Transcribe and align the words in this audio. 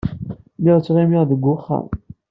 Lliɣ 0.57 0.77
ttɣimiɣ 0.79 1.23
deg 1.29 1.43
wexxam. 1.47 1.85